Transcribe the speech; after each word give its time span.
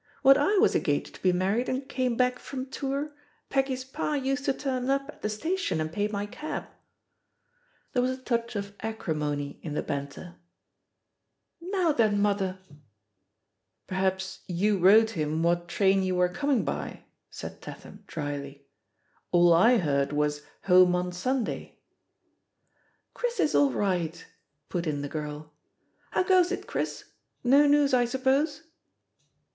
"When 0.23 0.35
I 0.35 0.57
was 0.57 0.73
engaged 0.75 1.13
to 1.13 1.21
be 1.21 1.31
married 1.31 1.69
and 1.69 1.87
came 1.87 2.17
back 2.17 2.39
from 2.39 2.65
tour, 2.71 3.11
Peggy's 3.51 3.83
pa 3.83 4.13
used 4.15 4.45
to 4.45 4.51
turn 4.53 4.89
up 4.89 5.07
at 5.09 5.21
the 5.21 5.29
station 5.29 5.79
and 5.79 5.93
pay 5.93 6.07
my 6.07 6.25
cab!" 6.25 6.65
There 7.93 8.01
was 8.01 8.09
a 8.09 8.17
touch 8.17 8.55
of 8.55 8.73
acrimony 8.79 9.59
in 9.61 9.75
the 9.75 9.83
banter. 9.83 10.37
fStO 11.61 11.61
THE 11.61 11.67
POSITION 11.67 11.67
OF 11.67 11.67
PEGGY 11.67 11.67
HAKPEB 11.67 11.71
Now 11.77 11.91
then, 12.11 12.19
mother 12.19 12.57
r* 13.91 14.11
*Terhaps 14.11 14.39
you 14.47 14.79
wrote 14.79 15.11
him 15.11 15.43
what 15.43 15.67
train 15.67 16.01
you 16.01 16.15
were 16.15 16.29
coming 16.29 16.65
by?'' 16.65 17.05
said 17.29 17.61
Tatham 17.61 18.03
drily. 18.07 18.65
"'All 19.31 19.53
I 19.53 19.77
hear4 19.79 20.13
wasy 20.13 20.41
'Home 20.63 20.95
on 20.95 21.11
Sunday.'" 21.11 21.77
"Chris 23.13 23.39
is 23.39 23.53
all 23.53 23.69
right,'* 23.71 24.25
put 24.67 24.87
in 24.87 25.03
the 25.03 25.07
girL 25.09 25.53
^*How 26.13 26.23
goes 26.23 26.51
it, 26.51 26.65
Cliris? 26.65 27.03
No 27.43 27.67
news, 27.67 27.93
I 27.93 28.05
suppose?" 28.05 28.63